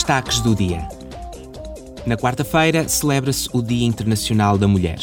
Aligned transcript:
Destaques 0.00 0.40
do 0.40 0.54
dia. 0.54 0.88
Na 2.06 2.16
quarta-feira 2.16 2.88
celebra-se 2.88 3.50
o 3.52 3.60
Dia 3.60 3.86
Internacional 3.86 4.56
da 4.56 4.66
Mulher. 4.66 4.98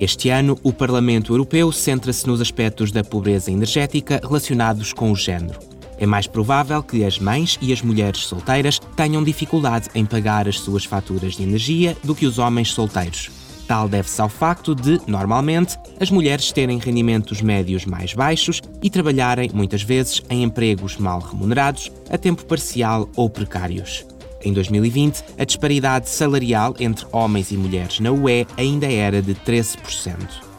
Este 0.00 0.30
ano, 0.30 0.58
o 0.64 0.72
Parlamento 0.72 1.32
Europeu 1.32 1.70
centra-se 1.70 2.26
nos 2.26 2.40
aspectos 2.40 2.90
da 2.90 3.04
pobreza 3.04 3.52
energética 3.52 4.20
relacionados 4.20 4.92
com 4.92 5.12
o 5.12 5.16
género. 5.16 5.60
É 5.96 6.06
mais 6.06 6.26
provável 6.26 6.82
que 6.82 7.04
as 7.04 7.20
mães 7.20 7.56
e 7.62 7.72
as 7.72 7.82
mulheres 7.82 8.26
solteiras 8.26 8.80
tenham 8.96 9.22
dificuldade 9.22 9.88
em 9.94 10.04
pagar 10.04 10.48
as 10.48 10.58
suas 10.58 10.84
faturas 10.84 11.36
de 11.36 11.44
energia 11.44 11.96
do 12.02 12.12
que 12.12 12.26
os 12.26 12.40
homens 12.40 12.72
solteiros. 12.72 13.30
Tal 13.68 13.88
deve-se 13.88 14.20
ao 14.20 14.28
facto 14.28 14.74
de, 14.74 15.00
normalmente, 15.06 15.78
as 16.00 16.10
mulheres 16.10 16.50
terem 16.50 16.78
rendimentos 16.78 17.40
médios 17.40 17.86
mais 17.86 18.12
baixos 18.12 18.60
e 18.82 18.90
trabalharem, 18.90 19.50
muitas 19.54 19.82
vezes, 19.82 20.20
em 20.28 20.42
empregos 20.42 20.96
mal 20.96 21.20
remunerados, 21.20 21.92
a 22.10 22.18
tempo 22.18 22.44
parcial 22.44 23.08
ou 23.14 23.30
precários. 23.30 24.04
Em 24.44 24.52
2020, 24.52 25.22
a 25.38 25.44
disparidade 25.44 26.08
salarial 26.08 26.74
entre 26.80 27.06
homens 27.12 27.50
e 27.50 27.56
mulheres 27.56 28.00
na 28.00 28.10
UE 28.10 28.46
ainda 28.56 28.90
era 28.90 29.22
de 29.22 29.34
13%. 29.34 30.52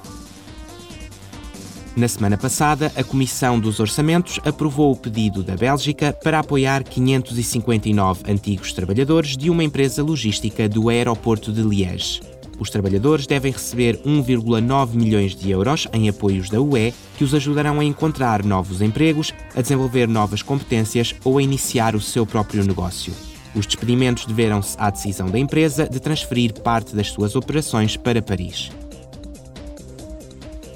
Na 1.96 2.08
semana 2.08 2.38
passada, 2.38 2.92
a 2.96 3.04
Comissão 3.04 3.60
dos 3.60 3.80
Orçamentos 3.80 4.40
aprovou 4.44 4.92
o 4.92 4.96
pedido 4.96 5.44
da 5.44 5.56
Bélgica 5.56 6.12
para 6.12 6.40
apoiar 6.40 6.84
559 6.84 8.24
antigos 8.32 8.74
trabalhadores 8.74 9.38
de 9.38 9.50
uma 9.52 9.64
empresa 9.64 10.02
logística 10.02 10.68
do 10.68 10.90
aeroporto 10.90 11.52
de 11.52 11.62
Liège. 11.62 12.22
Os 12.58 12.72
trabalhadores 12.72 13.28
devem 13.28 13.52
receber 13.52 14.02
1,9 14.04 14.94
milhões 14.96 15.36
de 15.36 15.52
euros 15.52 15.88
em 15.94 16.10
apoios 16.10 16.50
da 16.50 16.60
UE 16.60 16.94
que 17.18 17.24
os 17.24 17.34
ajudarão 17.36 17.80
a 17.80 17.84
encontrar 17.84 18.44
novos 18.44 18.82
empregos, 18.82 19.32
a 19.56 19.62
desenvolver 19.62 20.08
novas 20.08 20.42
competências 20.42 21.14
ou 21.24 21.38
a 21.38 21.44
iniciar 21.44 21.96
o 21.96 22.02
seu 22.02 22.26
próprio 22.26 22.64
negócio. 22.64 23.14
Os 23.56 23.66
despedimentos 23.66 24.26
deveram-se 24.26 24.76
à 24.80 24.90
decisão 24.90 25.30
da 25.30 25.38
empresa 25.38 25.88
de 25.88 26.00
transferir 26.00 26.54
parte 26.54 26.96
das 26.96 27.10
suas 27.10 27.36
operações 27.36 27.96
para 27.96 28.22
Paris. 28.22 28.72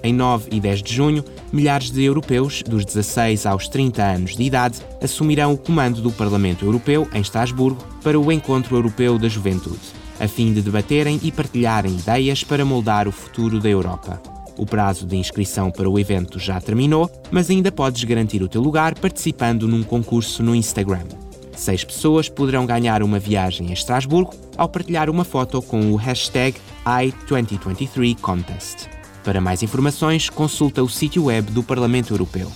Em 0.03 0.13
9 0.13 0.49
e 0.51 0.59
10 0.59 0.83
de 0.83 0.93
junho, 0.93 1.25
milhares 1.51 1.89
de 1.89 2.03
europeus, 2.03 2.61
dos 2.63 2.85
16 2.85 3.45
aos 3.45 3.67
30 3.67 4.03
anos 4.03 4.35
de 4.35 4.43
idade, 4.43 4.79
assumirão 5.01 5.53
o 5.53 5.57
comando 5.57 6.01
do 6.01 6.11
Parlamento 6.11 6.65
Europeu 6.65 7.07
em 7.13 7.21
Estrasburgo 7.21 7.83
para 8.03 8.19
o 8.19 8.31
Encontro 8.31 8.75
Europeu 8.75 9.17
da 9.17 9.27
Juventude 9.27 9.97
a 10.19 10.27
fim 10.27 10.53
de 10.53 10.61
debaterem 10.61 11.19
e 11.23 11.31
partilharem 11.31 11.93
ideias 11.93 12.43
para 12.43 12.65
moldar 12.65 13.07
o 13.07 13.11
futuro 13.11 13.59
da 13.59 13.69
Europa. 13.69 14.21
O 14.57 14.65
prazo 14.65 15.05
de 15.05 15.15
inscrição 15.15 15.69
para 15.69 15.89
o 15.89 15.99
evento 15.99 16.39
já 16.39 16.59
terminou, 16.59 17.09
mas 17.29 17.49
ainda 17.49 17.71
podes 17.71 18.03
garantir 18.03 18.41
o 18.41 18.47
teu 18.47 18.61
lugar 18.61 18.97
participando 18.97 19.67
num 19.67 19.83
concurso 19.83 20.41
no 20.41 20.55
Instagram. 20.55 21.26
Seis 21.57 21.83
pessoas 21.83 22.29
poderão 22.29 22.67
ganhar 22.67 23.01
uma 23.01 23.17
viagem 23.17 23.71
a 23.71 23.73
Estrasburgo 23.73 24.31
ao 24.55 24.69
partilhar 24.69 25.09
uma 25.09 25.25
foto 25.25 25.59
com 25.59 25.91
o 25.91 25.95
hashtag 25.95 26.55
i2023contest. 26.85 28.87
Para 29.23 29.41
mais 29.41 29.63
informações, 29.63 30.29
consulta 30.29 30.83
o 30.83 30.87
sítio 30.87 31.25
web 31.25 31.51
do 31.51 31.63
Parlamento 31.63 32.13
Europeu. 32.13 32.51